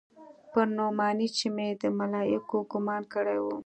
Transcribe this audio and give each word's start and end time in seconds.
پر 0.51 0.65
نعماني 0.77 1.27
چې 1.37 1.47
مې 1.55 1.67
د 1.81 1.83
ملايکو 1.99 2.57
ګومان 2.71 3.01
کړى 3.13 3.37
و. 3.43 3.45